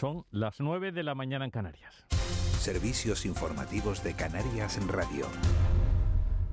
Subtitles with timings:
[0.00, 2.06] Son las 9 de la mañana en Canarias.
[2.58, 5.26] Servicios informativos de Canarias en Radio.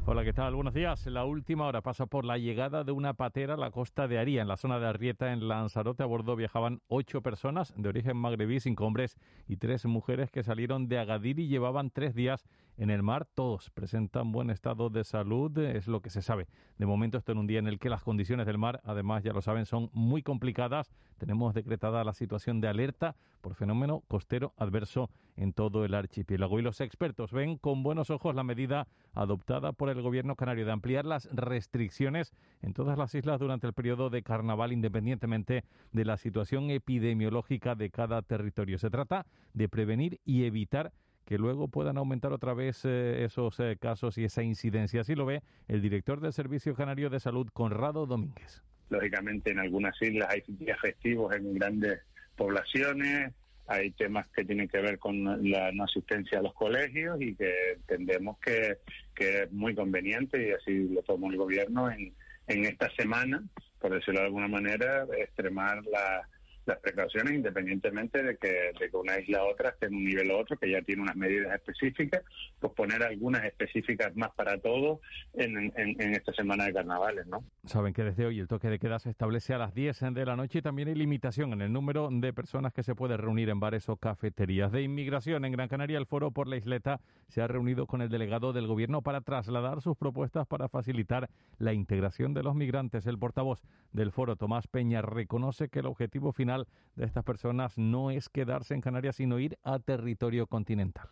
[0.06, 0.54] Hola, ¿qué tal?
[0.54, 1.06] Buenos días.
[1.06, 4.42] La última hora pasa por la llegada de una patera a la costa de Aría,
[4.42, 6.04] en la zona de Arrieta, en Lanzarote.
[6.04, 9.16] A bordo viajaban ocho personas de origen magrebí, cinco hombres
[9.48, 12.44] y tres mujeres que salieron de Agadir y llevaban tres días
[12.78, 13.28] en el mar.
[13.34, 16.48] Todos presentan buen estado de salud, es lo que se sabe.
[16.78, 19.34] De momento, esto en un día en el que las condiciones del mar, además, ya
[19.34, 20.92] lo saben, son muy complicadas.
[21.18, 26.60] Tenemos decretada la situación de alerta por fenómeno costero adverso en todo el archipiélago.
[26.60, 30.72] Y los expertos ven con buenos ojos la medida adoptada por el gobierno canario de
[30.72, 36.18] ampliar las restricciones en todas las islas durante el periodo de carnaval, independientemente de la
[36.18, 38.78] situación epidemiológica de cada territorio.
[38.78, 40.92] Se trata de prevenir y evitar
[41.28, 45.02] que luego puedan aumentar otra vez eh, esos eh, casos y esa incidencia.
[45.02, 48.64] Así lo ve el director del Servicio Canario de Salud, Conrado Domínguez.
[48.90, 52.00] Lógicamente, en algunas islas hay días festivos en grandes
[52.38, 53.34] poblaciones,
[53.68, 57.74] hay temas que tienen que ver con la no asistencia a los colegios y que
[57.74, 58.78] entendemos que,
[59.14, 62.14] que es muy conveniente y así lo tomó el gobierno en,
[62.48, 63.44] en esta semana,
[63.82, 66.26] por decirlo de alguna manera, extremar la
[66.68, 70.32] las precauciones independientemente de que, de que una isla u otra esté en un nivel
[70.32, 72.24] u otro, que ya tiene unas medidas específicas,
[72.60, 75.00] pues poner algunas específicas más para todos
[75.34, 77.44] en, en, esta semana de carnavales, ¿no?
[77.66, 80.36] Saben que desde hoy el toque de queda se establece a las 10 de la
[80.36, 83.60] noche y también hay limitación en el número de personas que se puede reunir en
[83.60, 84.72] bares o cafeterías.
[84.72, 88.10] De inmigración en Gran Canaria, el foro por la isleta se ha reunido con el
[88.10, 93.06] delegado del gobierno para trasladar sus propuestas para facilitar la integración de los migrantes.
[93.06, 93.62] El portavoz
[93.92, 96.57] del foro, Tomás Peña, reconoce que el objetivo final
[96.96, 101.10] de estas personas no es quedarse en Canarias, sino ir a territorio continental.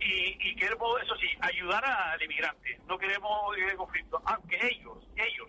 [0.00, 2.78] Y, queremos, eso sí, ayudar al inmigrante.
[2.86, 5.48] No queremos el conflicto, aunque ellos, ellos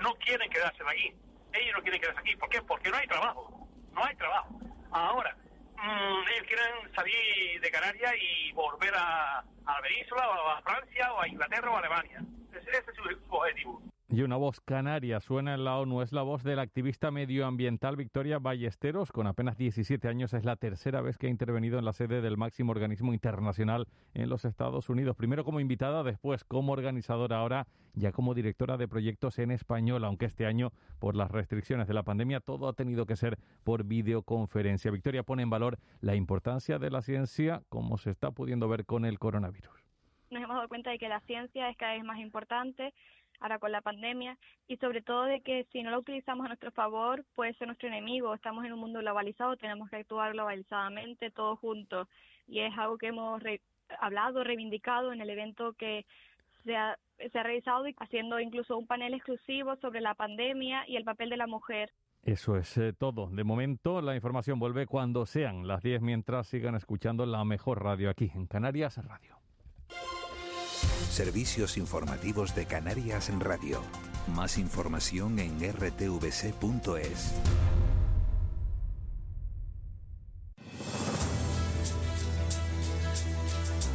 [0.00, 1.12] no quieren quedarse aquí.
[1.52, 2.36] Ellos no quieren quedarse aquí.
[2.36, 2.62] ¿Por qué?
[2.62, 3.68] Porque no hay trabajo.
[3.92, 4.58] No hay trabajo.
[4.90, 5.36] Ahora,
[5.76, 11.20] mmm, ellos quieren salir de Canarias y volver a, la península, o a Francia, o
[11.20, 12.20] a Inglaterra, o a Alemania.
[12.52, 13.82] Ese es su objetivo.
[14.10, 17.96] Y una voz canaria suena en la ONU, es la voz de la activista medioambiental
[17.96, 19.10] Victoria Ballesteros.
[19.10, 22.36] Con apenas 17 años es la tercera vez que ha intervenido en la sede del
[22.36, 25.16] máximo organismo internacional en los Estados Unidos.
[25.16, 30.26] Primero como invitada, después como organizadora, ahora ya como directora de proyectos en español, aunque
[30.26, 34.90] este año, por las restricciones de la pandemia, todo ha tenido que ser por videoconferencia.
[34.90, 39.06] Victoria pone en valor la importancia de la ciencia, como se está pudiendo ver con
[39.06, 39.82] el coronavirus.
[40.30, 42.92] Nos hemos dado cuenta de que la ciencia es cada vez más importante
[43.40, 46.70] ahora con la pandemia y sobre todo de que si no lo utilizamos a nuestro
[46.70, 48.34] favor puede ser nuestro enemigo.
[48.34, 52.08] Estamos en un mundo globalizado, tenemos que actuar globalizadamente todos juntos
[52.46, 53.42] y es algo que hemos
[54.00, 56.06] hablado, reivindicado en el evento que
[56.64, 60.96] se ha, se ha realizado y haciendo incluso un panel exclusivo sobre la pandemia y
[60.96, 61.90] el papel de la mujer.
[62.22, 63.28] Eso es eh, todo.
[63.28, 68.08] De momento, la información vuelve cuando sean las 10 mientras sigan escuchando la mejor radio
[68.08, 69.43] aquí en Canarias Radio.
[71.14, 73.80] Servicios informativos de Canarias en Radio.
[74.34, 77.30] Más información en rtvc.es.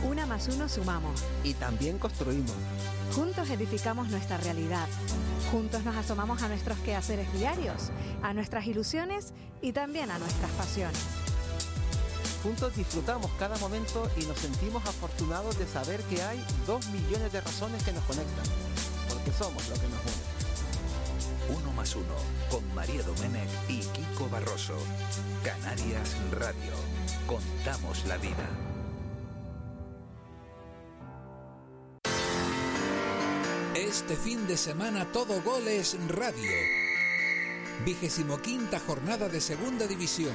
[0.09, 1.25] Una más uno sumamos.
[1.43, 2.53] Y también construimos.
[3.13, 4.87] Juntos edificamos nuestra realidad.
[5.51, 7.91] Juntos nos asomamos a nuestros quehaceres diarios,
[8.23, 11.18] a nuestras ilusiones y también a nuestras pasiones.
[12.43, 17.41] Juntos disfrutamos cada momento y nos sentimos afortunados de saber que hay dos millones de
[17.41, 18.45] razones que nos conectan,
[19.09, 21.59] porque somos lo que nos une.
[21.59, 22.15] Uno más uno,
[22.49, 24.77] con María Domenech y Kiko Barroso.
[25.43, 26.73] Canarias Radio.
[27.27, 28.47] Contamos la vida.
[33.75, 36.51] Este fin de semana todo goles radio.
[37.83, 40.33] Vigésimo quinta jornada de segunda división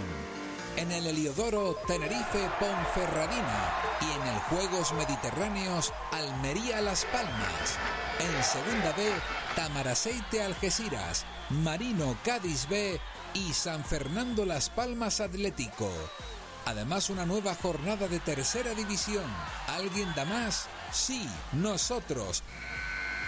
[0.77, 7.79] en el Heliodoro Tenerife Ponferradina y en el Juegos Mediterráneos Almería Las Palmas.
[8.19, 9.11] En Segunda B,
[9.57, 13.01] Tamaraceite Algeciras, Marino Cádiz B
[13.35, 15.91] y San Fernando Las Palmas Atlético.
[16.67, 19.25] Además, una nueva jornada de tercera división.
[19.69, 20.67] ¿Alguien da más?
[20.93, 22.43] Sí, nosotros.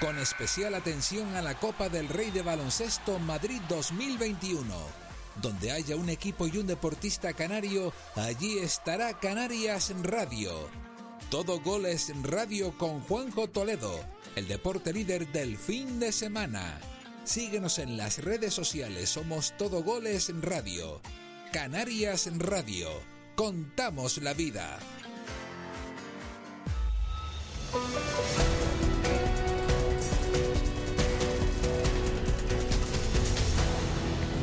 [0.00, 5.05] Con especial atención a la Copa del Rey de Baloncesto Madrid 2021
[5.42, 10.68] Donde haya un equipo y un deportista canario, allí estará Canarias Radio.
[11.30, 14.00] Todo goles radio con Juanjo Toledo,
[14.36, 16.80] el deporte líder del fin de semana.
[17.24, 21.00] Síguenos en las redes sociales, somos Todo Goles Radio.
[21.52, 22.88] Canarias Radio.
[23.34, 24.78] Contamos la vida.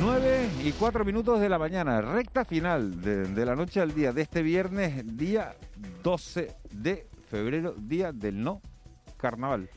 [0.03, 4.11] 9 y 4 minutos de la mañana, recta final de, de, la noche al día
[4.11, 5.55] de este viernes, día
[6.03, 8.61] 12 de febrero, día del no
[9.15, 9.69] carnaval.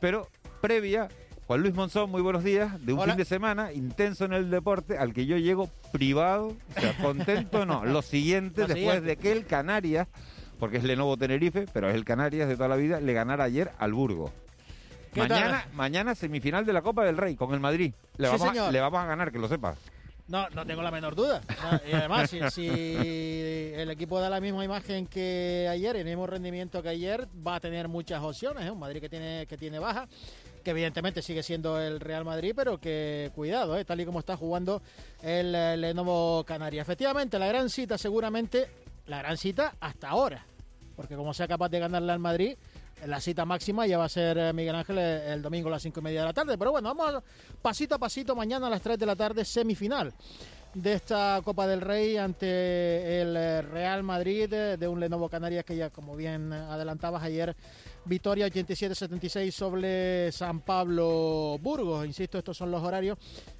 [0.00, 0.28] Pero
[0.62, 1.08] previa,
[1.46, 3.12] Juan Luis Monzón, muy buenos días, de un Hola.
[3.12, 7.66] fin de semana intenso en el deporte al que yo llego privado, o sea, contento
[7.66, 7.84] no.
[7.84, 9.06] Lo siguiente, Lo después siguiente.
[9.06, 10.08] de que el Canarias,
[10.58, 13.70] porque es Lenovo Tenerife, pero es el Canarias de toda la vida, le ganara ayer
[13.78, 14.32] al Burgo.
[15.22, 15.72] ¿Qué Mañana, tal?
[15.74, 17.92] mañana semifinal de la Copa del Rey con el Madrid.
[18.16, 18.72] Le, Sí, vamos, a, señor.
[18.72, 19.78] le vamos a ganar, que lo sepas.
[20.28, 21.40] No, no tengo la menor duda.
[21.62, 22.68] No, y además, si, si
[23.74, 27.60] el equipo da la misma imagen que ayer, el mismo rendimiento que ayer, va a
[27.60, 28.66] tener muchas opciones.
[28.66, 28.70] ¿eh?
[28.70, 30.06] Un Madrid que tiene, que tiene baja,
[30.62, 33.86] que evidentemente sigue siendo el Real Madrid, pero que cuidado, ¿eh?
[33.86, 34.82] tal y como está jugando
[35.22, 36.82] el, Lenovo Canarias.
[36.86, 38.68] Efectivamente, la gran cita seguramente,
[39.06, 40.44] la gran cita hasta ahora,
[40.94, 42.54] porque como sea capaz de ganarle al Madrid,
[43.06, 45.82] la cita máxima ya va a ser eh, Miguel Ángel eh, el domingo a las
[45.82, 46.58] cinco y media de la tarde.
[46.58, 47.22] Pero bueno, vamos
[47.62, 50.12] pasito a pasito, mañana a las 3 de la tarde, semifinal
[50.74, 55.76] de esta Copa del Rey ante el eh, Real Madrid de un Lenovo Canarias que
[55.76, 57.56] ya, como bien adelantabas ayer,
[58.04, 62.06] victoria 87-76 sobre San Pablo Burgos.
[62.06, 63.18] Insisto, estos son los horarios.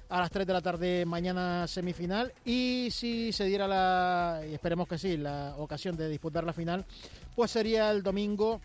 [0.09, 4.87] A las 3 de la tarde mañana semifinal y si se diera la, y esperemos
[4.87, 6.85] que sí, la ocasión de disputar la final,
[7.35, 8.59] pues sería el domingo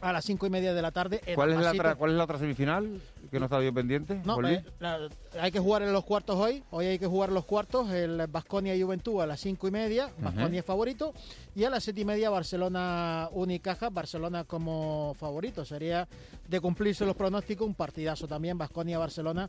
[0.00, 1.20] a las 5 y media de la tarde.
[1.34, 3.00] ¿Cuál es, la otra, ¿Cuál es la otra semifinal?
[3.30, 4.20] Que no estaba yo pendiente.
[4.24, 5.08] No, eh, la-
[5.40, 6.62] hay que jugar en los cuartos hoy.
[6.70, 7.90] Hoy hay que jugar los cuartos.
[7.90, 10.10] El Basconia y Juventud a las cinco y media.
[10.18, 11.12] Basconia es favorito.
[11.56, 13.90] Y a las siete y media Barcelona Unicaja.
[13.90, 15.64] Barcelona como favorito.
[15.64, 16.06] Sería
[16.48, 17.66] de cumplirse los pronósticos.
[17.66, 18.56] Un partidazo también.
[18.58, 19.48] Basconia Barcelona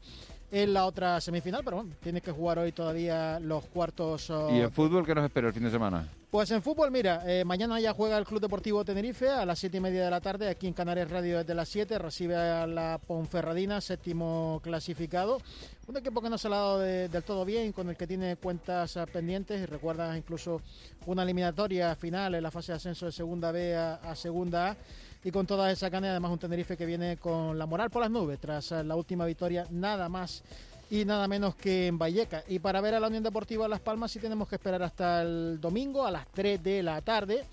[0.51, 1.61] en la otra semifinal.
[1.63, 4.29] Pero bueno, tiene que jugar hoy todavía los cuartos.
[4.29, 6.07] oh, ¿Y en fútbol qué nos espera el fin de semana?
[6.31, 9.77] pues en fútbol, mira, eh, mañana ya juega el Club Deportivo Tenerife a las siete
[9.77, 12.99] y media de la tarde, aquí en Canarias Radio desde las 7, recibe a la
[13.07, 15.37] Ponferradina, séptimo clasificado.
[15.87, 18.05] Un equipo que no se le ha dado de- del todo bien, con el que
[18.05, 20.61] tiene cuentas ah, pendientes y recuerda incluso
[21.05, 24.77] una eliminatoria final en la fase de ascenso de segunda B a, a segunda A.
[25.25, 28.11] Y con toda esa cana, además un Tenerife que viene con la moral por las
[28.11, 30.43] nubes tras ah, la última victoria, nada más
[30.91, 32.43] y nada menos que en Valleca.
[32.47, 35.59] Y para ver a la Unión Deportiva Las Palmas sí tenemos que esperar hasta el
[35.59, 37.43] domingo a las 3 de la tarde.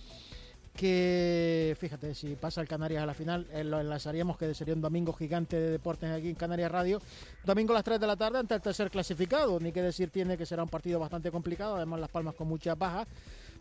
[0.76, 4.82] Que fíjate, si pasa el Canarias a la final, eh, lo enlazaríamos que sería un
[4.82, 7.00] domingo gigante de deportes aquí en Canarias Radio.
[7.42, 9.58] Domingo a las 3 de la tarde ante el tercer clasificado.
[9.60, 12.76] Ni que decir tiene que será un partido bastante complicado, además Las Palmas con muchas
[12.76, 13.08] bajas.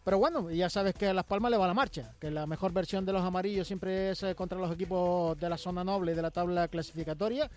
[0.04, 2.72] Pero bueno, ya sabes que a Las Palmas le va la marcha, que la mejor
[2.74, 6.22] versión de los amarillos siempre es eh, contra los equipos de la zona noble de
[6.24, 7.50] la tabla clasificatoria.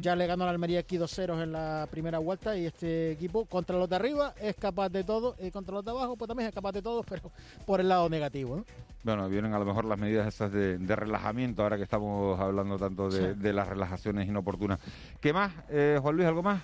[0.00, 3.46] Ya le ganó a la Almería aquí 2-0 en la primera vuelta y este equipo
[3.46, 6.48] contra los de arriba es capaz de todo y contra los de abajo pues también
[6.48, 7.32] es capaz de todo, pero
[7.66, 8.56] por el lado negativo.
[8.56, 8.64] ¿no?
[9.02, 12.78] Bueno, vienen a lo mejor las medidas esas de, de relajamiento, ahora que estamos hablando
[12.78, 13.40] tanto de, Sí.
[13.40, 14.78] de las relajaciones inoportunas.
[15.20, 16.62] ¿Qué más, eh, Juan Luis, algo más?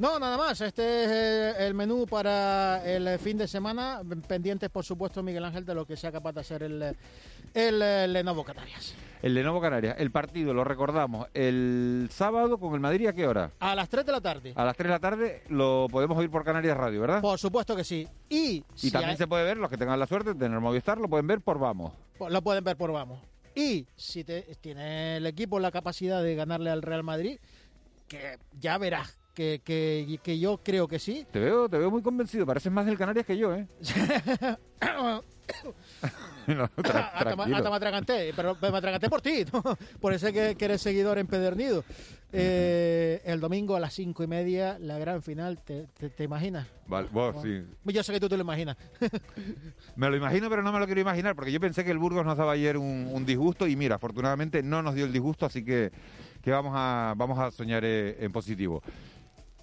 [0.00, 0.58] No, nada más.
[0.62, 4.00] Este es eh, el menú para el fin de semana.
[4.26, 6.82] Pendientes, por supuesto, Miguel Ángel, de lo que sea capaz de hacer el,
[7.52, 8.94] el, eh, Lenovo Canarias.
[9.20, 13.50] El Lenovo Canarias, el partido, lo recordamos, el sábado con el Madrid, ¿a qué hora?
[13.60, 14.54] A las 3 de la tarde.
[14.56, 17.20] A las 3 de la tarde lo podemos oír por Canarias Radio, ¿verdad?
[17.20, 18.08] Por supuesto que sí.
[18.30, 20.58] Y, Y si también hay- se puede ver, los que tengan la suerte de tener
[20.60, 21.92] Movistar, lo pueden ver por Vamos.
[22.16, 23.20] Pues lo pueden ver por vamos.
[23.54, 27.38] Y si te- tiene el equipo la capacidad de ganarle al Real Madrid,
[28.08, 31.26] que ya verás que, que, que yo creo que sí.
[31.30, 33.66] Te veo, te veo muy convencido, pareces más del Canarias que yo, ¿eh?
[36.46, 39.62] No, tra- hasta me atraganté, pero me atraganté por ti, ¿no?
[40.00, 41.84] por eso que, que eres seguidor empedernido.
[42.32, 46.66] Eh, el domingo a las cinco y media, la gran final, ¿te, te, te imaginas?
[46.86, 47.62] Vale, vos, sí.
[47.84, 48.76] Yo sé que tú te lo imaginas.
[49.96, 52.24] Me lo imagino, pero no me lo quiero imaginar, porque yo pensé que el Burgos
[52.24, 55.64] nos daba ayer un, un disgusto y mira, afortunadamente no nos dio el disgusto, así
[55.64, 55.90] que,
[56.42, 58.82] que vamos, a, vamos a soñar eh, en positivo.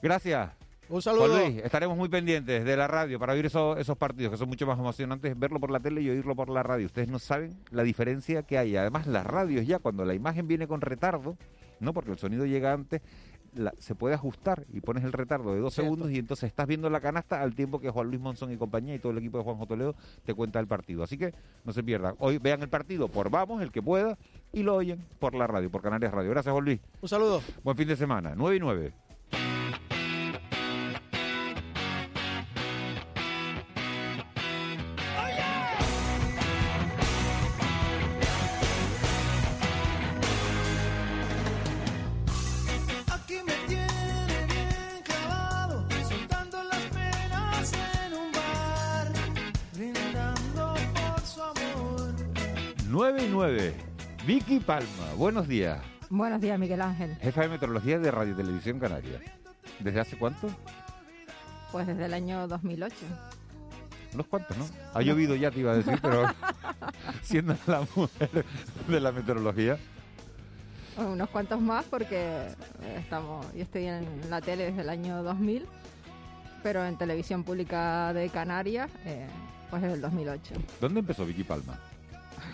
[0.01, 0.51] Gracias.
[0.89, 1.27] Un saludo.
[1.27, 4.47] Juan Luis, estaremos muy pendientes de la radio para oír esos, esos partidos que son
[4.47, 6.85] mucho más emocionantes verlo por la tele y oírlo por la radio.
[6.85, 8.77] Ustedes no saben la diferencia que hay.
[8.77, 11.35] Además, las radios ya cuando la imagen viene con retardo,
[11.81, 13.01] no porque el sonido llega antes,
[13.53, 15.87] la- se puede ajustar y pones el retardo de dos Cierto.
[15.91, 18.95] segundos y entonces estás viendo la canasta al tiempo que Juan Luis Monzón y compañía
[18.95, 21.03] y todo el equipo de Juanjo Toledo te cuenta el partido.
[21.03, 21.33] Así que
[21.65, 22.15] no se pierdan.
[22.19, 24.17] Hoy vean el partido por Vamos, el que pueda,
[24.53, 26.29] y lo oyen por la radio, por Canarias Radio.
[26.29, 26.79] Gracias, Juan Luis.
[27.01, 27.41] Un saludo.
[27.61, 28.33] Buen fin de semana.
[28.37, 28.93] 9 y 9.
[54.67, 55.79] Palma, buenos días.
[56.09, 57.15] Buenos días, Miguel Ángel.
[57.21, 59.21] Jefa de Meteorología de Radio Televisión Canaria.
[59.79, 60.49] ¿Desde hace cuánto?
[61.71, 62.93] Pues desde el año 2008.
[64.13, 64.65] Unos cuantos, ¿no?
[64.93, 66.25] Ha llovido ya, te iba a decir, pero
[67.21, 68.45] siendo la mujer
[68.89, 69.77] de la meteorología.
[70.97, 72.49] Unos cuantos más porque
[72.97, 75.65] estamos, yo estoy en la tele desde el año 2000,
[76.61, 79.27] pero en televisión pública de Canarias, eh,
[79.69, 80.55] pues desde el 2008.
[80.81, 81.79] ¿Dónde empezó Vicky Palma?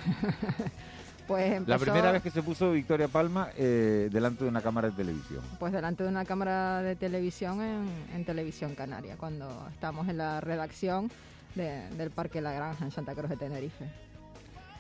[1.27, 4.89] Pues empezó, La primera vez que se puso Victoria Palma eh, delante de una cámara
[4.89, 5.42] de televisión.
[5.60, 10.42] Pues delante de una cámara de televisión en, en Televisión Canaria, cuando estamos en la
[10.42, 11.10] redacción
[11.56, 13.86] de- del Parque La Granja en Santa Cruz de Tenerife.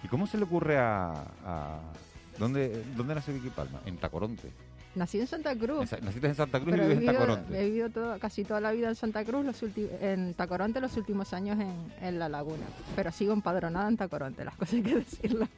[0.03, 1.13] ¿Y cómo se le ocurre a...
[1.45, 1.79] a-
[2.37, 3.79] ¿Dónde, ¿Dónde nació Vicky Palma?
[3.85, 4.51] En Tacoronte.
[4.95, 5.91] Nací en Santa Cruz.
[5.93, 7.59] En Naciste en Santa Cruz Pero y vives en vivido, Tacoronte.
[7.59, 9.63] he vivido todo- casi toda la vida en Santa Cruz, los
[10.01, 11.73] en Tacoronte los últimos años en,
[12.07, 12.63] en La Laguna.
[12.95, 15.47] Pero sigo empadronada en Tacoronte, las cosas hay que decirlo.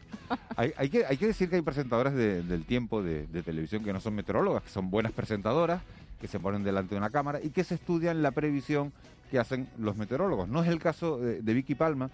[0.56, 3.84] Hay, hay que, hay que decir que hay presentadoras de- del tiempo de, de televisión
[3.84, 5.82] que no son meteorólogas, que son buenas presentadoras,
[6.20, 8.92] que se ponen delante de una cámara y que se estudian la previsión
[9.30, 10.48] que hacen los meteorólogos.
[10.50, 12.10] No es el caso de, de Vicky Palma,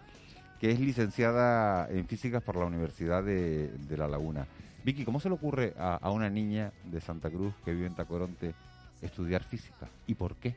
[0.60, 4.46] que es licenciada en físicas por la Universidad de, de La Laguna.
[4.84, 7.96] Vicky, ¿cómo se le ocurre a, a una niña de Santa Cruz que vive en
[7.96, 8.54] Tacoronte
[9.02, 9.88] estudiar física?
[10.08, 10.56] ¿Y por qué?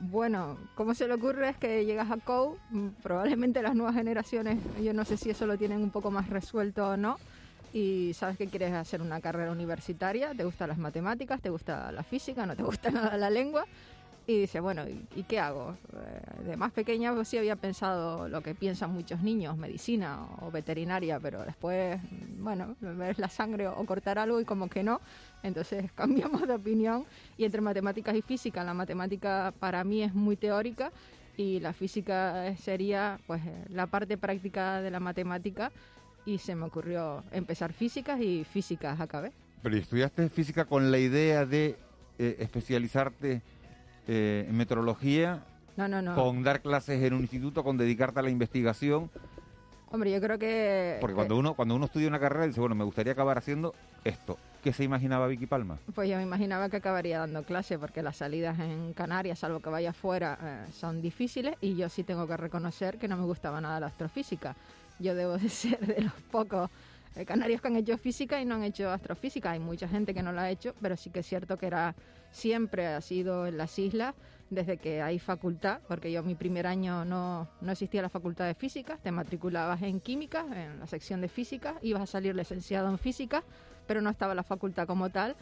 [0.00, 1.50] Bueno, ¿cómo se le ocurre?
[1.50, 5.46] Es que llegas a COU, mm, probablemente las nuevas generaciones, yo no sé si eso
[5.46, 7.18] lo tienen un poco más resuelto o no,
[7.74, 12.02] y sabes que quieres hacer una carrera universitaria, te gustan las matemáticas, te gusta la
[12.02, 13.66] física, no te gusta nada la lengua,
[14.30, 15.76] y dice, bueno, ¿y, y qué hago?
[15.92, 20.50] Eh, De más pequeña pues sí había pensado lo que piensan muchos niños, medicina o
[20.50, 22.00] veterinaria, pero después,
[22.38, 25.00] bueno, ver la sangre o cortar algo y como que no,
[25.42, 27.04] entonces cambiamos de opinión
[27.36, 30.92] y entre matemáticas y física, la matemática para mí es muy teórica
[31.36, 35.72] y la física sería pues eh, la parte práctica de la matemática
[36.24, 39.32] y se me ocurrió empezar físicas y físicas acabé.
[39.62, 41.76] Pero ¿y estudiaste física con la idea de
[42.18, 43.42] eh, especializarte
[44.12, 45.44] eh, en meteorología,
[45.76, 46.16] No, no, no.
[46.16, 49.08] con dar clases en un instituto, con dedicarte a la investigación.
[49.92, 50.98] Hombre, yo creo que...
[51.00, 53.72] Porque que- cuando uno, cuando uno estudia una carrera dice, bueno, me gustaría acabar haciendo
[54.04, 54.36] esto.
[54.64, 55.78] ¿Qué se imaginaba Vicky Palma?
[55.94, 59.70] Pues yo me imaginaba que acabaría dando clase porque las salidas en Canarias, salvo que
[59.70, 60.38] vaya afuera,
[60.68, 63.86] eh, son difíciles y yo sí tengo que reconocer que no me gustaba nada la
[63.86, 64.54] astrofísica.
[64.98, 66.68] Yo debo de ser de los pocos
[67.16, 69.52] eh, canarios que han hecho física y no han hecho astrofísica.
[69.52, 71.94] Hay mucha gente que no lo ha hecho, pero sí que es cierto que era
[72.30, 74.14] siempre ha sido en las islas
[74.50, 78.54] desde que hay facultad, porque yo mi primer año no, no existía la facultad de
[78.54, 82.98] física, te matriculabas en química, en la sección de física, ibas a salir licenciado en
[82.98, 83.44] física,
[83.86, 85.36] pero no estaba la facultad como tal.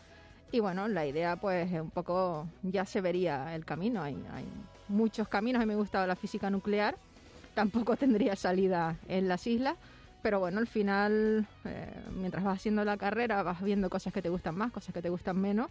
[0.53, 4.45] Y bueno, la idea pues es un poco, ya se vería el camino, hay, hay
[4.89, 6.97] muchos caminos, a mí me gustaba la física nuclear,
[7.55, 9.77] tampoco tendría salida en las islas,
[10.23, 14.29] pero bueno, al final, eh, mientras vas haciendo la carrera, vas viendo cosas que te
[14.29, 15.71] gustan más, cosas que te gustan menos,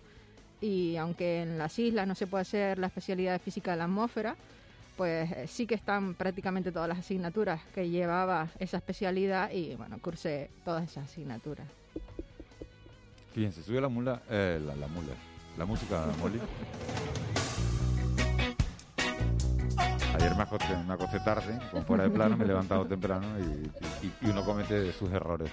[0.61, 3.83] y aunque en las islas no se puede hacer la especialidad de física de la
[3.85, 4.35] atmósfera,
[4.95, 9.99] pues eh, sí que están prácticamente todas las asignaturas que llevaba esa especialidad y bueno,
[10.01, 11.67] cursé todas esas asignaturas.
[13.33, 15.13] Fíjense, subió la mula, eh, la, la mula,
[15.57, 16.39] la música, Molly.
[20.15, 24.05] Ayer me acosté, me acosté tarde, con fuera de plano, me he levantado temprano y,
[24.07, 25.51] y- y uno comete sus errores.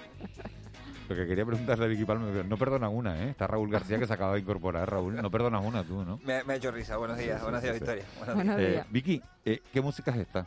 [1.09, 3.31] Lo que quería preguntarle a Vicky Palma, no perdonas una, ¿eh?
[3.31, 5.17] Está Raúl García que se acaba de incorporar, Raúl.
[5.17, 6.19] No perdonas una tú, ¿no?
[6.25, 6.97] Me, me ha hecho risa.
[6.97, 7.85] Buenos días, buenos días, Sí, sí.
[7.85, 8.05] Victoria.
[8.19, 8.87] Buenos Buenos días.
[8.87, 8.89] Eh.
[8.91, 10.47] Vicky, eh, ¿qué música es esta?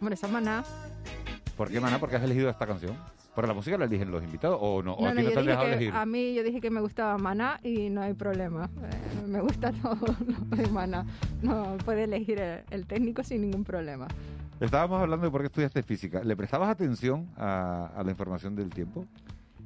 [0.00, 0.64] Hombre, esa maná.
[1.56, 2.00] ¿Por qué, Maná?
[2.00, 2.96] ¿Por qué has elegido esta canción?
[3.34, 4.94] ¿Por la música la eligen los invitados o no?
[4.94, 5.92] ¿O No, a no, ti no te han dejado que elegir?
[5.94, 8.68] a mí yo dije que me gustaba Maná y no hay problema.
[8.82, 9.96] Eh, me gusta todo
[10.50, 11.06] lo de Maná.
[11.42, 14.08] No puede elegir el, el técnico sin ningún problema.
[14.58, 16.22] Estábamos hablando de por qué estudiaste física.
[16.24, 19.06] ¿Le prestabas atención a, a la información del tiempo?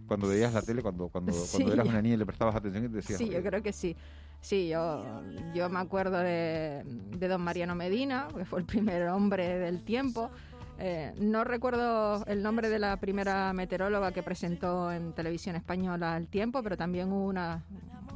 [0.07, 1.73] Cuando veías la tele, cuando, cuando, cuando Sí.
[1.73, 3.19] eras una niña, le prestabas atención y te decías...
[3.19, 3.97] Sí, yo creo que sí.
[4.41, 5.23] Sí, yo,
[5.55, 10.31] yo me acuerdo de, de don Mariano Medina, que fue el primer hombre del tiempo.
[10.79, 16.29] Eh, no recuerdo el nombre de la primera meteoróloga que presentó en televisión española el
[16.29, 17.65] tiempo, pero también hubo una,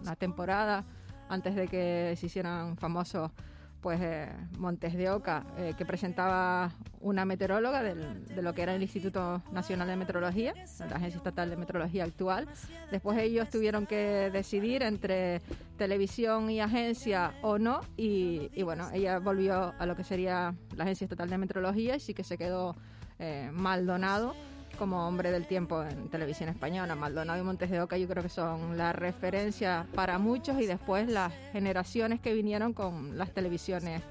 [0.00, 0.85] una temporada
[1.30, 3.30] antes de que se hicieran famosos
[3.80, 8.75] pues eh, Montes de Oca, eh, que presentaba una meteoróloga del- de lo que era
[8.75, 10.52] el Instituto Nacional de Meteorología,
[10.90, 12.46] la Agencia Estatal de Meteorología actual.
[12.90, 15.40] Después ellos tuvieron que decidir entre
[15.78, 21.06] televisión y agencia o no, y, bueno, ella volvió a lo que sería la Agencia
[21.06, 22.76] Estatal de Meteorología y sí que se quedó
[23.18, 24.34] eh, Maldonado
[24.80, 26.94] como hombre del tiempo en televisión española.
[26.94, 31.06] Maldonado y Montes de Oca yo creo que son la referencia para muchos y después
[31.06, 34.02] las generaciones que vinieron con las televisiones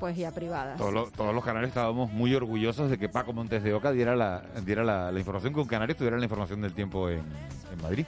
[0.00, 0.78] pues ya privadas.
[0.78, 4.16] Todos los, todos los canales estábamos muy orgullosos de que Paco Montes de Oca diera
[4.16, 7.82] la, diera la, la información, que un canario tuviera la información del tiempo en, en
[7.82, 8.06] Madrid.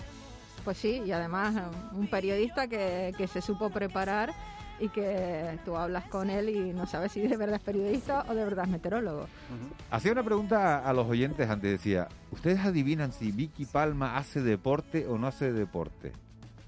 [0.64, 1.60] Pues sí, y además eh,
[1.92, 4.32] un periodista que, que se supo preparar
[4.78, 8.34] y que tú hablas con él y no sabes si de verdad es periodista o
[8.34, 9.26] de verdad es meteorólogo.
[9.90, 15.06] Hacía una pregunta a los oyentes antes, decía, ¿ustedes adivinan si Vicky Palma hace deporte
[15.06, 16.12] o no hace deporte?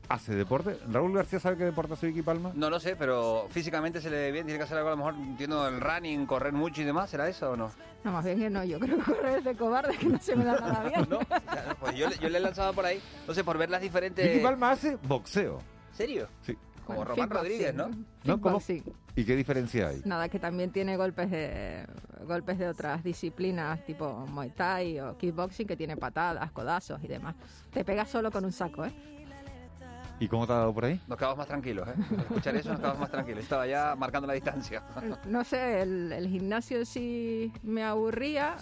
[0.08, 0.78] ¿Hace deporte?
[0.90, 2.52] ¿Raúl García sabe qué deporte hace Vicky Palma?
[2.54, 4.96] No lo sé, pero físicamente se le ve bien, tiene que hacer algo a lo
[4.96, 7.70] mejor, entiendo, el running, correr mucho y demás, ¿será eso o no?
[8.04, 10.34] No, más bien que no, yo creo que correr es de cobarde, que no se
[10.34, 11.06] me da nada bien.
[11.10, 11.18] ¿No?
[11.18, 13.58] O sea, no, pues yo, le- yo le he lanzado por ahí, no sé, por
[13.58, 14.26] ver las diferentes...
[14.32, 15.58] Vicky Palma hace boxeo.
[15.92, 16.28] ¿Serio?
[16.40, 16.56] Sí.
[16.88, 17.90] Como Bueno, Román Rodríguez, ¿no?
[18.24, 18.40] ¿No?
[18.40, 18.62] ¿Cómo?
[19.14, 20.00] ¿Y qué diferencia hay?
[20.06, 21.86] Nada, que también tiene golpes de
[22.26, 27.34] golpes de otras disciplinas tipo Muay Thai o kickboxing que tiene patadas, codazos y demás.
[27.70, 28.92] Te pegas solo con un saco, ¿eh?
[30.18, 30.98] ¿Y cómo te ha dado por ahí?
[31.06, 31.94] Nos quedamos más tranquilos, ¿eh?
[32.10, 33.42] Al Escuchar eso nos quedamos más tranquilos.
[33.42, 34.82] Estaba ya marcando la distancia.
[35.26, 38.56] No sé, el, el gimnasio sí me aburría.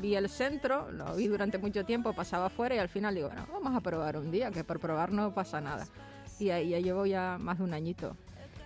[0.00, 3.46] Vi el centro, lo vi durante mucho tiempo, pasaba afuera y al final digo, bueno,
[3.52, 5.86] vamos a probar un día, que por probar no pasa nada.
[6.42, 8.16] Y ahí ya llevo ya más de un añito.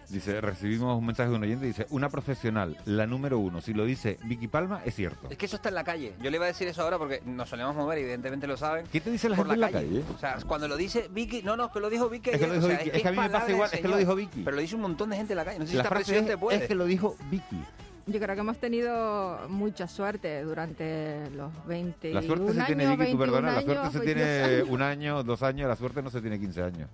[0.09, 3.85] Dice, recibimos un mensaje de un oyente, dice, una profesional, la número uno, si lo
[3.85, 5.29] dice Vicky Palma, es cierto.
[5.29, 6.15] Es que eso está en la calle.
[6.23, 8.87] Yo le iba a decir eso ahora porque nos solemos mover, evidentemente lo saben.
[8.91, 10.05] ¿Qué te dice la por gente en la calle?
[10.15, 12.31] O sea, cuando lo dice Vicky, no, no, que lo dijo Vicky.
[12.31, 12.97] Es que lo dijo o sea, Vicky.
[12.97, 14.43] Es que a mí me pasa igual, es que lo dijo Vicky.
[14.45, 15.59] Pero lo dice un montón de gente en la calle.
[15.59, 16.59] No sé si La frase presión es, puede.
[16.59, 17.65] es que lo dijo Vicky.
[18.07, 23.11] Yo creo que hemos tenido mucha suerte durante los 20 La suerte se tiene, Vicky,
[23.11, 26.21] tú perdona, la suerte se tiene 22 un año, dos años, la suerte no se
[26.21, 26.89] tiene 15 años.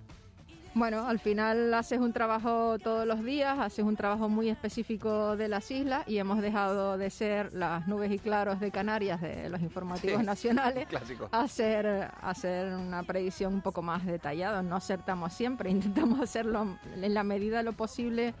[0.75, 5.47] Bueno, al final haces un trabajo todos los días, haces un trabajo muy específico de
[5.47, 9.61] las islas y hemos dejado de ser las nubes y claros de Canarias de los
[9.61, 11.29] informativos Sí, nacionales clásico.
[11.31, 14.63] a hacer, a hacer una predicción un poco más detallada.
[14.63, 16.65] No acertamos siempre, intentamos hacerlo
[16.99, 18.33] en la medida de lo posible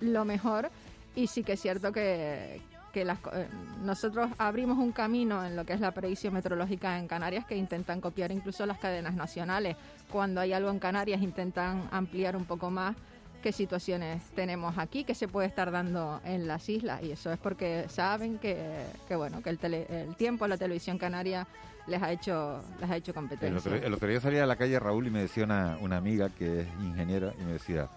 [0.00, 0.70] lo mejor
[1.16, 2.60] y sí que es cierto que,
[2.92, 3.46] que las eh,
[3.82, 8.00] nosotros abrimos un camino en lo que es la predicción meteorológica en Canarias que intentan
[8.00, 9.76] copiar incluso las cadenas nacionales.
[10.10, 12.96] Cuando hay algo en Canarias intentan ampliar un poco más
[13.42, 17.38] qué situaciones tenemos aquí, qué se puede estar dando en las islas y eso es
[17.38, 21.46] porque saben que, que bueno, que el, tele- el tiempo, la televisión canaria
[21.86, 23.58] les ha hecho les ha hecho El competencia.
[23.58, 26.30] otro, el otro día salía a la calle Raúl y me decía una, una amiga
[26.30, 27.88] que es ingeniera y me decía,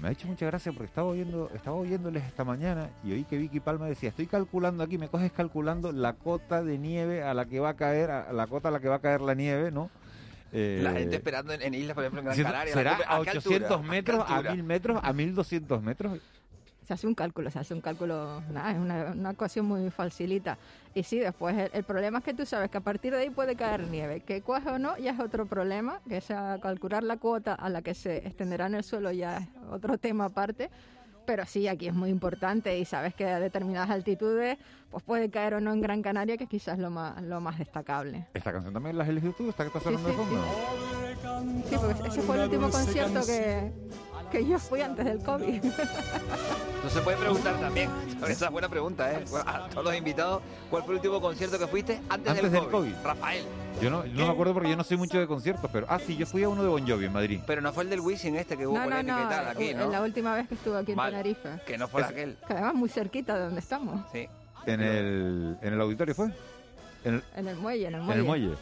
[0.00, 3.38] me ha hecho mucha gracia porque estaba oyendo, estaba oyéndoles esta mañana y oí que
[3.38, 7.46] Vicky Palma decía, estoy calculando aquí, me coges calculando la cota de nieve a la
[7.46, 9.70] que va a caer, a la cota a la que va a caer la nieve,
[9.70, 9.90] ¿no?
[10.52, 12.72] Eh, La gente esperando en, en islas, por ejemplo, en Gran Canaria.
[12.72, 13.90] ¿Será a qué 800 altura?
[13.90, 14.54] metros, a altura?
[14.54, 16.18] 1000 metros, a 1200 metros?
[16.86, 20.56] Se hace un cálculo, se hace un cálculo, nada, es una, una ecuación muy facilita.
[20.94, 23.30] Y sí, después el, el problema es que tú sabes que a partir de ahí
[23.30, 27.02] puede caer nieve, que cuaje o no ya es otro problema, que es a calcular
[27.02, 30.70] la cuota a la que se extenderá en el suelo ya es otro tema aparte.
[31.26, 34.56] Pero sí, aquí es muy importante y sabes que a determinadas altitudes
[34.92, 37.58] pues puede caer o no en Gran Canaria, que quizás es lo más, lo más
[37.58, 38.28] destacable.
[38.32, 39.48] ¿Esta canción también la has elegido tú?
[39.50, 40.44] ¿Esta que está Sí, sonando sí, de fondo?
[41.68, 43.72] Sí, porque ese fue el último concierto que,
[44.36, 45.64] que yo fui antes del COVID.
[46.84, 47.90] No se puede preguntar también.
[48.28, 49.24] Esa es buena pregunta, ¿eh?
[49.46, 52.92] A todos los invitados, ¿cuál fue el último concierto que fuiste antes, Antes del COVID.
[53.02, 53.44] Rafael.
[53.80, 55.86] Yo no, yo no me acuerdo porque yo no soy mucho de conciertos, pero...
[55.88, 57.40] Ah, sí, yo fui a uno de Bon Jovi en Madrid.
[57.46, 59.64] Pero no fue el del Wisin este que hubo No, no, polémica no, tal aquí,
[59.68, 59.90] eh, ¿no?
[59.90, 60.98] la última vez que estuve aquí en.
[60.98, 61.48] Tenerife.
[61.66, 62.36] Que no fue Es- aquel.
[62.46, 64.28] Que además muy cerquita de donde estamos, Sí.
[64.66, 66.26] En el, en el auditorio fue.
[67.04, 68.20] En el, en el muelle, en el en muelle.
[68.20, 68.54] el muelle.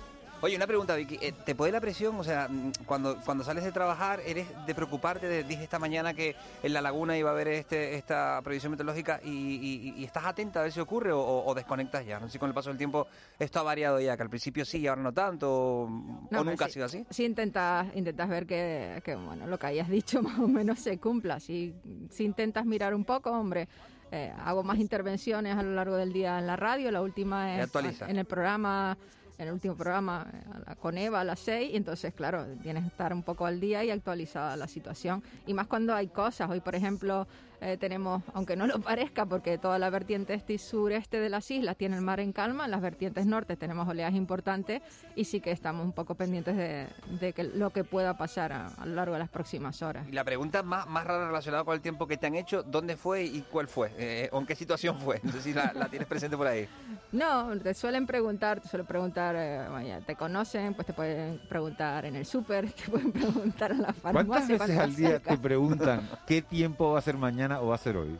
[0.44, 1.18] Oye, una pregunta, Vicky.
[1.22, 2.16] eh, ¿Te puede la presión?
[2.16, 5.26] O sea, mm, cuando, cuando sales de trabajar, ¿eres de preocuparte?
[5.26, 9.20] De, dije esta mañana que en la laguna iba a haber este, esta previsión meteorológica
[9.24, 12.20] y, y- y estás atenta a ver si ocurre o, o- desconectas ya.
[12.20, 13.06] No sé si con el paso del tiempo
[13.38, 15.88] esto ha variado ya, que al principio sí y ahora no tanto, o,
[16.30, 17.06] No, o nunca ha sí- sido así.
[17.08, 20.98] Sí intentas, intentas ver que, que, bueno, lo que hayas dicho más o menos se
[20.98, 21.40] cumpla.
[21.40, 21.74] Si,
[22.10, 23.66] si intentas mirar un poco, hombre,
[24.12, 26.90] eh, hago más intervenciones a lo largo del día en la radio.
[26.90, 27.70] La última es
[28.06, 28.98] en el programa,
[29.38, 32.88] en el último programa eh, con Eva a las 6 y entonces, claro, tienes que
[32.88, 35.22] estar un poco al día y actualizada la situación.
[35.46, 36.50] Y más cuando hay cosas.
[36.50, 37.26] Hoy, por ejemplo,
[37.60, 41.50] eh, tenemos, aunque no lo parezca, porque toda la vertiente este y sureste de las
[41.50, 44.82] islas tiene el mar en calma, en las vertientes norte tenemos oleaje importante
[45.14, 46.86] y sí que estamos un poco pendientes de,
[47.20, 50.06] de que lo que pueda pasar a, a lo largo de las próximas horas.
[50.08, 52.96] Y la pregunta más, más rara relacionada con el tiempo que te han hecho, ¿dónde
[52.96, 53.92] fue y cuál fue?
[53.98, 55.20] Eh, ¿O en qué situación fue?
[55.22, 56.68] No sé si la, la tienes presente por ahí.
[57.12, 62.04] No, te suelen preguntar, te suelen preguntar, eh, vaya, te conocen, pues te pueden preguntar
[62.06, 64.26] en el súper, te pueden preguntar en la farmacia.
[64.26, 65.30] ¿Cuántas veces al día cerca.
[65.30, 68.16] te preguntan qué tiempo va a ser mañana o va a ser hoy?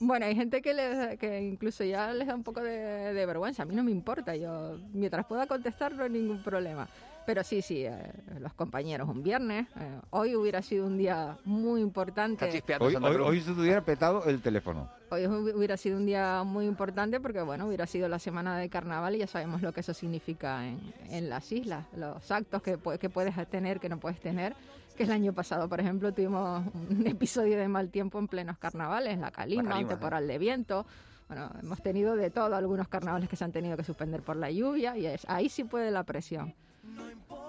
[0.00, 2.70] Bueno, hay gente que, le, que incluso ya les da un poco de,
[3.14, 3.62] de vergüenza.
[3.62, 4.34] A mí no me importa.
[4.34, 6.88] Yo, mientras pueda contestar, no hay ningún problema.
[7.24, 7.96] Pero sí, sí, eh,
[8.40, 9.68] los compañeros, un viernes.
[9.78, 12.46] eh, hoy hubiera sido un día muy importante.
[12.80, 14.88] Hoy, hoy, hoy se hubiera petado el teléfono.
[15.10, 18.68] Hoy hu- hubiera sido un día muy importante porque, bueno, hubiera sido la semana de
[18.68, 22.76] carnaval y ya sabemos lo que eso significa en, en las islas, los actos que,
[22.98, 24.56] que puedes tener, que no puedes tener.
[24.96, 29.18] Que el año pasado, por ejemplo, tuvimos un episodio de mal tiempo en plenos carnavales,
[29.18, 30.86] la calima, calima, un temporal de viento.
[31.28, 34.50] Bueno, hemos tenido de todo, algunos carnavales que se han tenido que suspender por la
[34.50, 36.54] lluvia y es, ahí sí puede la presión.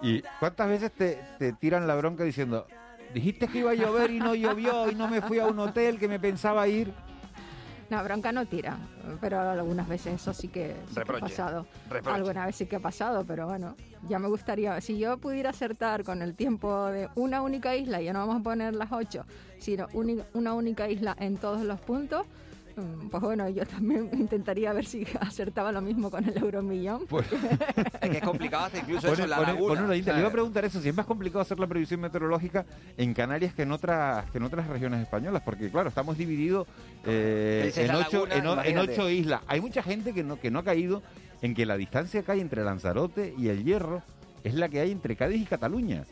[0.02, 2.66] ¿Y cuántas veces te, te tiran la bronca diciendo,
[3.14, 6.00] dijiste que iba a llover y no llovió y no me fui a un hotel
[6.00, 6.94] que me pensaba ir?
[7.94, 8.76] No, bronca no tira,
[9.22, 11.68] pero algunas veces eso sí que, sí que ha pasado.
[11.92, 12.16] Reproche.
[12.16, 13.76] Alguna vez sí que ha pasado, pero bueno,
[14.10, 18.12] ya me gustaría, si yo pudiera acertar con el tiempo de una única isla, ya
[18.12, 19.26] no vamos a poner las ocho,
[19.60, 19.88] sino
[20.34, 22.26] una única isla en todos los puntos,
[23.12, 27.06] pues bueno, yo también intentaría ver si acertaba lo mismo con el euromillón.
[27.08, 27.26] Pues,
[28.02, 29.88] Es que es complicado hasta incluso Pone- eso en la pone- una.
[29.88, 32.66] Le iba a preguntar eso, si es más complicado hacer la previsión meteorológica
[32.98, 36.68] en Canarias que en otras que en otras regiones españolas, porque claro, estamos divididos
[37.06, 39.42] eh, en, ocho, laguna, en, ocho islas.
[39.48, 41.02] Hay mucha gente que no, que no ha caído
[41.42, 44.02] en que la distancia que hay entre Lanzarote y el Hierro
[44.44, 46.04] es la que hay entre Cádiz y Cataluña.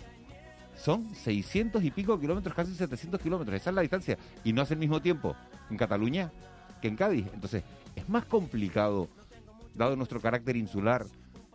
[0.77, 3.55] Son 600 y pico kilómetros, casi 700 kilómetros.
[3.55, 4.17] Esa es la distancia.
[4.43, 5.35] Y no hace el mismo tiempo
[5.69, 6.31] en Cataluña
[6.81, 7.25] que en Cádiz.
[7.33, 7.63] Entonces,
[7.95, 9.07] es más complicado,
[9.75, 11.05] dado nuestro carácter insular,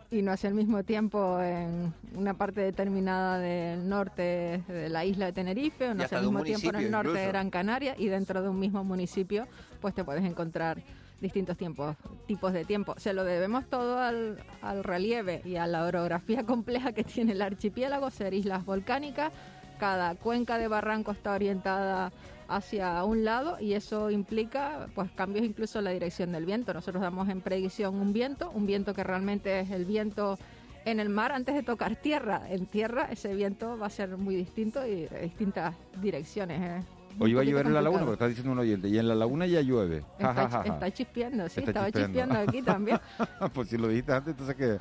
[0.09, 5.25] y no hace el mismo tiempo en una parte determinada del norte de la isla
[5.25, 7.27] de Tenerife, o no hace al mismo tiempo en el norte de.
[7.27, 9.47] Gran Canaria y dentro de un mismo municipio,
[9.81, 10.81] pues te puedes encontrar
[11.19, 12.95] distintos tiempos, tipos de tiempo.
[12.97, 17.41] Se lo debemos todo al, al relieve y a la orografía compleja que tiene el
[17.41, 19.33] archipiélago, ser islas volcánicas,
[19.77, 22.11] cada cuenca de barranco está orientada
[22.47, 26.73] hacia un lado y eso implica pues cambios incluso en la dirección del viento.
[26.73, 30.37] Nosotros damos en predicción un viento, un viento que realmente es el viento
[30.85, 32.43] en el mar antes de tocar tierra.
[32.49, 36.61] En tierra ese viento va a ser muy distinto y de distintas direcciones.
[36.61, 36.85] ¿eh?
[37.19, 39.15] Hoy va a llover en la laguna, porque está diciendo un oyente, y en la
[39.15, 40.03] laguna ya llueve.
[40.19, 40.61] Ja, Está, ja, ja.
[40.73, 42.35] está chispeando, sí, Está estaba chispeando.
[42.35, 42.99] chispeando aquí también.
[43.53, 44.77] pues si lo dijiste antes, entonces que...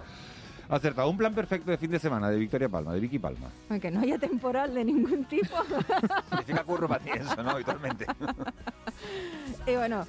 [0.69, 1.09] Acertado.
[1.09, 3.49] Un plan perfecto de fin de semana de Victoria Palma, de Vicky Palma.
[3.69, 5.57] Aunque no haya temporal de ningún tipo.
[6.31, 7.51] Significa curro para ti eso, ¿no?
[7.51, 8.07] Habitualmente.
[9.67, 10.07] Y bueno,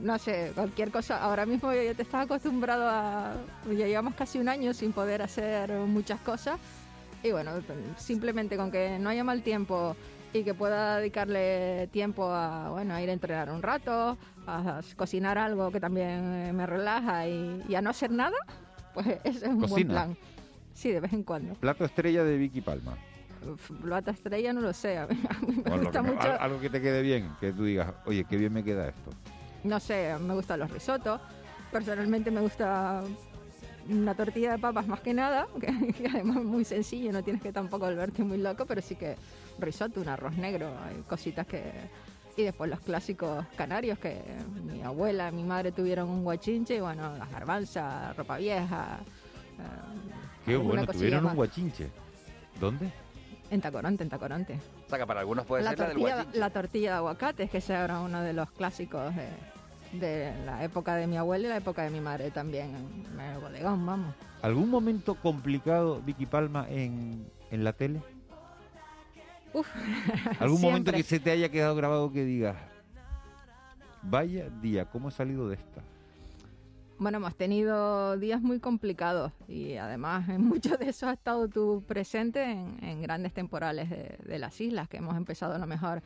[0.00, 1.20] no sé, cualquier cosa.
[1.20, 3.34] Ahora mismo yo te estás acostumbrado a...
[3.66, 6.58] Ya llevamos casi un año sin poder hacer muchas cosas.
[7.22, 7.50] Y bueno,
[7.96, 9.96] simplemente con que no haya mal tiempo
[10.32, 15.36] y que pueda dedicarle tiempo a, bueno, a ir a entrenar un rato, a cocinar
[15.36, 18.36] algo que también me relaja y, y a no hacer nada,
[18.96, 20.16] pues ese es un buen plan.
[20.74, 21.54] Sí, de vez en cuando.
[21.54, 22.96] Plato estrella de Vicky Palma.
[23.50, 26.10] Uf, Plata estrella no lo sé, a mí, a mí me Bueno, lo gusta que
[26.10, 26.22] mucho...
[26.32, 29.10] al- algo que te quede bien, que tú digas, oye, qué bien me queda esto.
[29.64, 31.20] No sé, me gustan los risotos.
[31.72, 33.02] Personalmente me gusta
[33.88, 37.40] una tortilla de papas más que nada, que, que además es muy sencillo, no tienes
[37.42, 39.16] que tampoco volverte muy loco, pero sí que
[39.58, 41.62] risotto, un arroz negro, hay cositas que...
[42.36, 44.20] Y después los clásicos canarios, que
[44.64, 48.98] mi abuela, mi madre tuvieron un guachinche, y bueno, las garbanzas, ropa vieja.
[49.58, 50.02] eh,
[50.44, 51.88] Qué bueno, tuvieron un guachinche.
[52.60, 52.90] ¿Dónde?
[53.50, 54.60] En Tacoronte, en Tacoronte.
[54.86, 56.38] O sea, que para algunos puede la, ser la del tortilla, guachinche.
[56.38, 60.94] la tortilla de aguacate, que ese era uno de los clásicos de, de la época
[60.96, 62.74] de mi abuela y la época de mi madre también,
[63.14, 64.14] en el bodegón, vamos.
[64.42, 68.02] ¿Algún momento complicado, Vicky Palma, en, en la tele?
[69.58, 69.68] Uf,
[70.40, 72.56] ¿Algún momento que se te haya quedado grabado que digas,
[74.02, 75.82] vaya día, ¿cómo he salido de esta?
[76.98, 81.82] Bueno, hemos tenido días muy complicados y además en muchos de esos has estado tú
[81.86, 86.02] presente en, en grandes temporales de, de las islas, que hemos empezado a lo mejor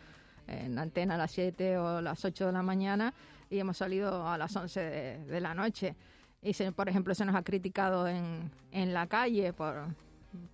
[0.48, 3.14] en antena a las 7 o las 8 de la mañana
[3.50, 5.94] y hemos salido a las 11 de, de la noche.
[6.42, 9.84] Y se- por ejemplo se nos ha criticado en, en la calle por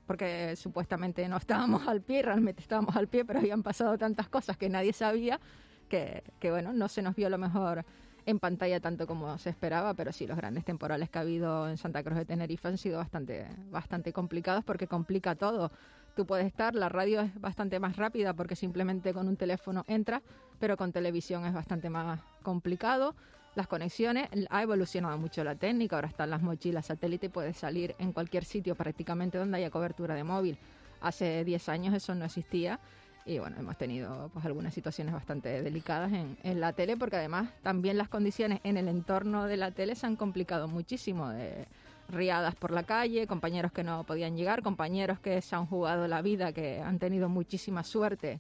[0.06, 4.56] porque supuestamente no estábamos al pie, realmente estábamos al pie, pero habían pasado tantas cosas
[4.56, 5.40] que nadie sabía
[5.88, 7.84] que, que bueno, no se nos vio a lo mejor
[8.26, 11.78] en pantalla tanto como se esperaba, pero sí, los grandes temporales que ha habido en
[11.78, 15.70] Santa Cruz de Tenerife han sido bastante, bastante complicados porque complica todo.
[16.16, 20.22] Tú puedes estar, la radio es bastante más rápida porque simplemente con un teléfono entra,
[20.58, 23.14] pero con televisión es bastante más complicado.
[23.56, 28.12] Las conexiones, ha evolucionado mucho la técnica, ahora están las mochilas satélite puedes salir en
[28.12, 30.58] cualquier sitio prácticamente donde haya cobertura de móvil.
[31.00, 32.78] Hace 10 años eso no existía
[33.24, 37.48] y bueno, hemos tenido pues algunas situaciones bastante delicadas en, en la tele porque además
[37.62, 41.30] también las condiciones en el entorno de la tele se han complicado muchísimo.
[41.30, 41.66] De
[42.08, 46.22] riadas por la calle, compañeros que no podían llegar, compañeros que se han jugado la
[46.22, 48.38] vida, que han tenido muchísima suerte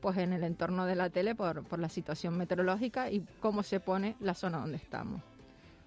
[0.00, 3.80] pues en el entorno de la tele por, por la situación meteorológica y cómo se
[3.80, 5.20] pone la zona donde estamos.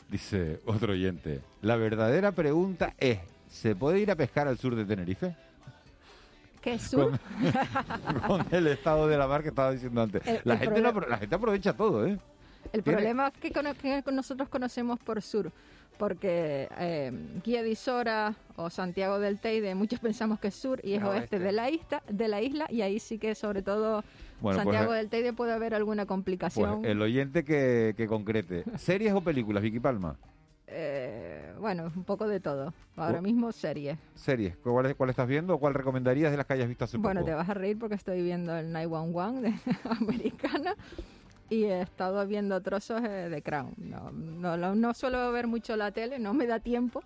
[0.09, 3.19] Dice otro oyente, la verdadera pregunta es,
[3.49, 5.35] ¿se puede ir a pescar al sur de Tenerife?
[6.61, 7.17] ¿Qué sur?
[8.27, 10.25] Con, el estado de la mar que estaba diciendo antes.
[10.27, 12.19] El- la, el gente la gente aprovecha todo, ¿eh?
[12.73, 15.51] El Tiene- problema es que, cono- que nosotros conocemos por sur,
[16.01, 17.11] porque eh,
[17.43, 21.03] Guía de Isora o Santiago del Teide, muchos pensamos que es sur y es Es
[21.07, 21.39] oeste oeste.
[21.39, 24.03] de la, isla, de la isla, y ahí sí que sobre todo
[24.39, 26.83] Bueno, pues, Santiago eh, del Teide puede haber alguna Pues complicación.
[26.85, 28.63] el oyente que, que concrete.
[28.77, 30.17] ¿Series o películas, Vicky Palma?
[30.65, 32.73] Eh, bueno, un poco de todo.
[32.95, 33.21] Ahora Oh.
[33.21, 33.99] mismo series.
[34.15, 34.57] ¿Series?
[34.57, 37.29] ¿Cuál, ¿Cuál estás viendo o cuál recomendarías de las que hayas visto hace Bueno, poco?
[37.29, 39.53] te vas a reír porque estoy viendo el 911 de
[39.99, 40.75] americana
[41.51, 43.73] y he estado viendo trozos eh, de Crown.
[43.77, 47.03] No, no, no, no suelo ver mucho la tele, no me da tiempo.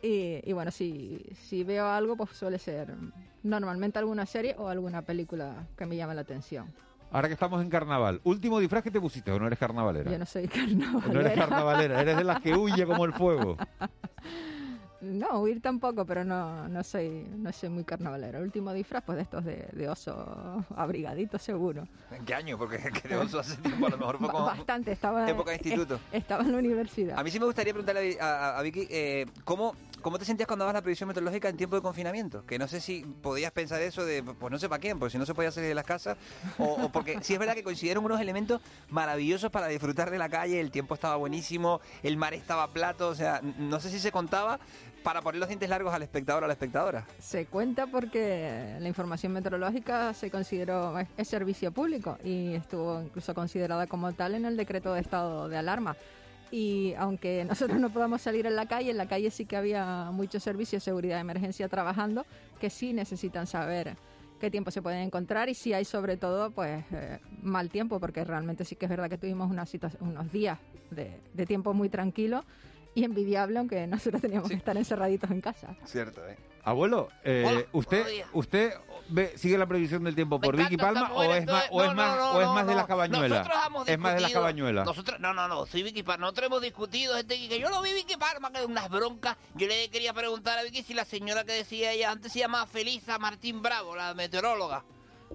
[0.00, 2.94] Y, y bueno, si, si veo algo, pues suele ser
[3.42, 6.66] normalmente alguna serie o alguna película que me llame la atención.
[7.10, 10.12] Ahora que estamos en carnaval, último disfraz que te pusiste o no eres carnavalera.
[10.12, 11.12] Yo no soy carnavalera.
[11.12, 13.56] No eres carnavalera, eres de las que huye como el fuego.
[15.02, 18.38] No, huir tampoco, pero no, no soy no soy muy carnavalera.
[18.38, 21.88] El último disfraz, pues de estos de, de oso abrigadito, seguro.
[22.10, 22.58] ¿En qué año?
[22.58, 25.56] Porque que de oso hace tiempo, a lo mejor fue como Bastante, estaba, época de
[25.56, 25.94] instituto.
[25.96, 27.18] eh, estaba en la universidad.
[27.18, 30.46] A mí sí me gustaría preguntarle a a, a Vicky, eh, ¿cómo, ¿cómo te sentías
[30.46, 32.44] cuando dabas la previsión meteorológica en tiempo de confinamiento?
[32.46, 35.18] Que no sé si podías pensar eso de, pues no sé para quién, porque si
[35.18, 36.18] no se podía salir de las casas,
[36.58, 38.60] o, o porque sí es verdad que coincidieron unos elementos
[38.90, 43.14] maravillosos para disfrutar de la calle, el tiempo estaba buenísimo, el mar estaba plato, o
[43.14, 44.60] sea, no sé si se contaba
[45.02, 47.06] para poner los dientes largos al espectador o a la espectadora.
[47.18, 53.86] Se cuenta porque la información meteorológica se consideró es, servicio público y estuvo incluso considerada
[53.86, 55.96] como tal en el decreto de estado de alarma.
[56.50, 60.10] Y aunque nosotros no podamos salir en la calle, en la calle sí que había
[60.12, 62.26] muchos servicios de seguridad de emergencia trabajando
[62.60, 63.96] que sí necesitan saber
[64.40, 68.24] qué tiempo se pueden encontrar y si hay sobre todo pues eh, mal tiempo, porque
[68.24, 69.64] realmente sí que es verdad que tuvimos una
[70.00, 70.58] unos días
[70.90, 72.44] de, de tiempo muy tranquilo
[72.94, 75.76] y envidiable, aunque nosotros teníamos que estar encerraditos en casa.
[75.84, 76.36] Cierto, ¿eh?
[76.62, 78.74] Abuelo, eh, Hola, ¿usted usted
[79.08, 81.94] ve- sigue la previsión del tiempo por Vicky Palma o es más, o es no,
[81.94, 82.76] más, no, o es no, más de no.
[82.76, 83.38] las cabañuelas?
[83.38, 84.84] Nosotros hemos Es más de las cabañuelas.
[84.84, 86.26] Nosotros, no, no, no, soy Vicky Palma.
[86.26, 89.38] Nosotros hemos discutido este que yo lo vi Vicky Palma, que de unas broncas.
[89.54, 92.66] Yo le quería preguntar a Vicky si la señora que decía ella antes se llamaba
[92.66, 94.84] Felisa Martín Bravo, la meteoróloga.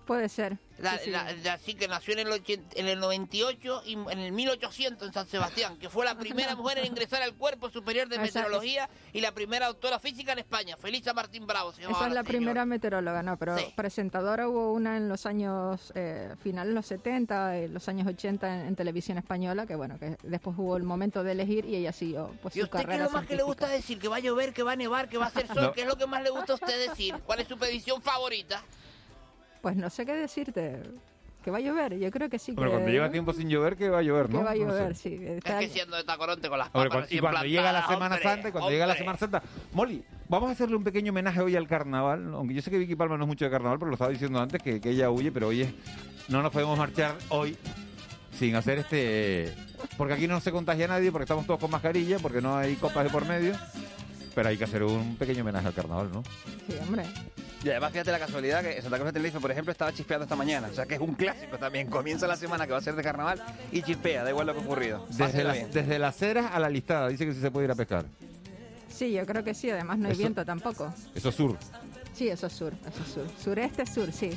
[0.06, 0.60] Puede ser.
[0.78, 1.12] La, sí, sí.
[1.12, 5.08] la- la- sí, que nació en el, 80 en el 98 y en el 1800
[5.08, 8.90] en San Sebastián, que fue la primera mujer en ingresar al Cuerpo Superior de Meteorología
[9.14, 11.72] y la primera doctora física en España, Felisa Martín Bravo.
[11.72, 12.38] Se llamaba Esa es la señora.
[12.38, 13.66] primera meteoróloga, no, pero Sí.
[13.76, 18.68] presentadora hubo una en los años eh, finales, los 70, en los años 80 en,
[18.68, 22.36] en televisión española, que bueno, que después hubo el momento de elegir y ella siguió
[22.42, 23.46] pues, ¿Y su usted qué es carrera lo más que le científica.
[23.46, 24.00] gusta decir?
[24.00, 25.64] ¿Que va a llover, que va a nevar, que va a hacer sol?
[25.64, 25.72] No.
[25.72, 27.16] ¿Qué es lo que más le gusta a usted decir?
[27.26, 28.62] ¿Cuál es su predicción favorita?
[29.66, 30.80] Pues no sé qué decirte,
[31.44, 33.76] que va a llover, yo creo que sí Bueno, que, cuando llega tiempo sin llover,
[33.76, 34.44] que va a llover, que ¿no?
[34.44, 34.64] va a No sé.
[34.68, 35.20] llover, sí.
[35.24, 37.82] Está- Es que siendo de tacoronte con las Hombre, papas cuando- y cuando llega la
[37.88, 38.96] Semana hombre, Santa, y cuando llega la.
[38.96, 39.42] Semana Santa,
[39.74, 42.96] Molly, vamos a hacerle un pequeño homenaje hoy al carnaval, aunque yo sé que Vicky
[42.96, 45.32] Palma no es mucho de carnaval, pero lo estaba diciendo antes que, que ella huye,
[45.32, 45.74] pero hoy es,
[46.30, 47.58] no nos podemos marchar hoy
[48.38, 49.52] sin hacer este,
[49.98, 53.04] porque aquí no se contagia nadie, porque estamos todos con mascarilla, porque no hay copas
[53.06, 53.56] de por medio,
[54.36, 56.24] pero hay que hacer un pequeño homenaje al carnaval, ¿no?
[56.68, 57.06] Sí, hombre.
[57.64, 60.36] Y además fíjate la casualidad que Santa Cruz de Tenerife, por ejemplo, estaba chispeando esta
[60.36, 60.68] mañana.
[60.72, 61.90] O sea que es un clásico también.
[61.90, 64.60] Comienza la semana que va a ser de carnaval y chispea, da igual lo que
[64.60, 65.08] ha ocurrido.
[65.10, 65.72] Desde las, bien.
[65.72, 68.06] desde las ceras a la listada, dice que sí se puede ir a pescar.
[68.90, 70.94] Sí, yo creo que sí, además no hay Eso- viento tampoco.
[71.16, 71.58] Eso es sur.
[72.14, 73.28] Sí, eso es sur, eso es sur.
[73.44, 74.30] Sureste, sur, sí.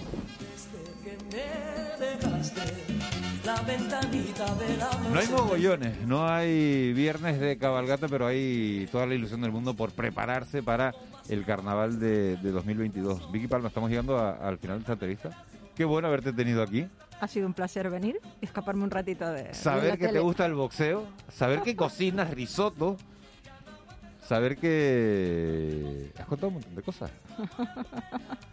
[5.13, 9.75] No hay mogollones, no hay viernes de cabalgata, pero hay toda la ilusión del mundo
[9.75, 10.95] por prepararse para
[11.29, 13.33] el carnaval de, de 2022.
[13.33, 15.45] Vicky Palma, estamos llegando a- al final de esta entrevista.
[15.75, 16.87] Qué bueno haberte tenido aquí.
[17.21, 20.07] Ha sido un placer venir y escaparme un ratito de, de la Saber que te
[20.09, 20.21] tele.
[20.21, 22.97] gusta el boxeo, saber que cocinas risotto,
[24.29, 27.11] saber que has contado un montón de cosas.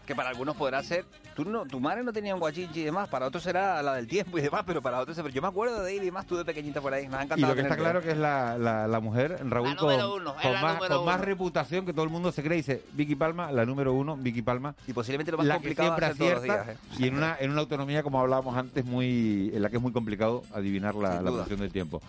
[0.05, 1.03] Que para algunos podrá ser.
[1.35, 4.05] Tú no, tu madre no tenía un guachichi y demás, para otros será la del
[4.05, 5.17] tiempo y demás, pero para otros.
[5.17, 7.07] Pero yo me acuerdo de ir y demás, tú de pequeñita por ahí.
[7.07, 7.47] Nos ha Y encantado.
[7.47, 10.61] lo que está claro que es la, la, la mujer, Raúl, La con, uno, con
[10.61, 12.57] más, con más reputación que todo el mundo se cree.
[12.57, 14.75] Dice Vicky Palma, la número uno, Vicky Palma.
[14.85, 16.77] Y posiblemente lo más la que complicado siempre de hacer todos los acierta días.
[16.99, 17.03] ¿eh?
[17.03, 19.91] y en una, en una autonomía, como hablábamos antes, muy en la que es muy
[19.91, 21.99] complicado adivinar la, la del tiempo.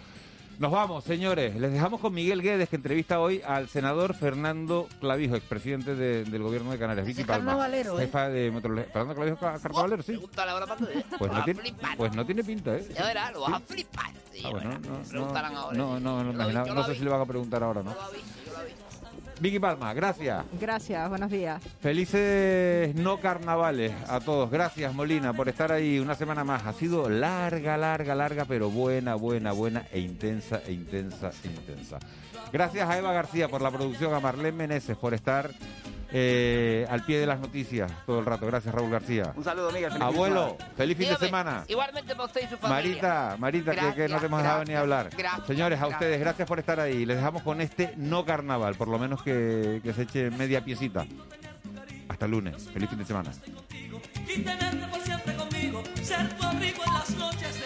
[0.59, 1.55] Nos vamos, señores.
[1.57, 6.42] Les dejamos con Miguel Guedes, que entrevista hoy al senador Fernando Clavijo, expresidente de- del
[6.42, 7.07] gobierno de Canarias.
[7.07, 8.07] Vicky Palma, carnavalero, ¿eh?
[8.07, 8.90] jefa de meteorología.
[8.90, 10.12] Fernando Clavijo, ca- carnavalero, sí.
[10.12, 10.81] Pregúntale ahora para.
[10.87, 11.97] Pues Lo no, vas a tiene, flipar.
[11.99, 12.88] pues no tiene pinta, ¿eh?
[12.95, 14.11] Ya verás, lo vas a flipar.
[14.33, 14.81] Sí, Ah, bueno, verás.
[14.87, 15.77] no, no, Preguntarán ahora.
[15.77, 17.95] no, no, no, yo no lo sé si le van a preguntar ahora, ¿no?
[19.40, 20.44] Vicky Palma, gracias.
[20.59, 21.62] Gracias, buenos días.
[21.81, 24.51] Felices no carnavales a todos.
[24.51, 26.64] Gracias, Molina, por estar ahí una semana más.
[26.64, 31.99] Ha sido larga, larga, larga, pero buena, buena, buena e intensa, e intensa, e intensa.
[32.53, 35.51] Gracias a Eva García por la producción, a Marlene Meneses por estar
[36.18, 38.46] eh, al pie de las noticias todo el rato.
[38.46, 39.33] Gracias, Raúl García.
[39.37, 39.90] Un saludo, Miguel.
[39.92, 41.64] Feliz Abuelo, feliz fin de semana.
[41.68, 42.68] Igualmente para usted y su familia.
[42.70, 45.11] Marita, Marita, que- que, no Gracias, te hemos dejado ni gracias, hablar.
[45.16, 46.00] gracias, Señores, a gracias.
[46.00, 47.05] ustedes, gracias por estar ahí.
[47.05, 51.05] Les dejamos con este no carnaval, por lo menos que, que se eche media piecita.
[52.09, 52.68] Hasta lunes.
[52.72, 53.31] Feliz fin de semana.
[54.29, 57.65] y tenerte por siempre conmigo, ser tu abrigo en las noches de